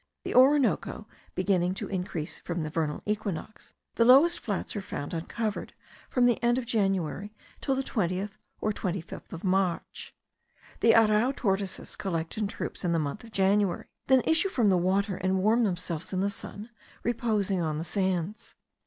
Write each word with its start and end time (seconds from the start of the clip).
The 0.23 0.33
Orinoco 0.33 1.05
beginning 1.35 1.75
to 1.75 1.87
increase 1.87 2.39
from 2.39 2.63
the 2.63 2.71
vernal 2.71 3.03
equinox, 3.05 3.75
the 3.97 4.03
lowest 4.03 4.39
flats 4.39 4.75
are 4.75 4.81
found 4.81 5.13
uncovered 5.13 5.73
from 6.09 6.25
the 6.25 6.41
end 6.43 6.57
of 6.57 6.65
January 6.65 7.35
till 7.61 7.75
the 7.75 7.83
20th 7.83 8.31
or 8.61 8.73
25th 8.73 9.31
of 9.31 9.43
March. 9.43 10.15
The 10.79 10.95
arrau 10.95 11.33
tortoises 11.35 11.95
collect 11.95 12.35
in 12.35 12.47
troops 12.47 12.83
in 12.83 12.93
the 12.93 12.97
month 12.97 13.23
of 13.23 13.31
January, 13.31 13.85
then 14.07 14.23
issue 14.25 14.49
from 14.49 14.69
the 14.69 14.75
water, 14.77 15.17
and 15.17 15.37
warm 15.37 15.65
themselves 15.65 16.11
in 16.11 16.21
the 16.21 16.31
sun, 16.31 16.71
reposing 17.03 17.61
on 17.61 17.77
the 17.77 17.83
sands. 17.83 18.55